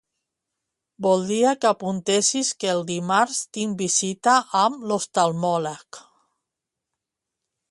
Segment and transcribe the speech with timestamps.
[1.05, 6.05] Voldria que apuntessis que el dimarts tinc visita amb l'oftalmòleg.